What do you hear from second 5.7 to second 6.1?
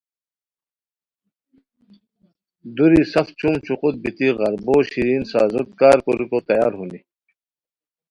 کار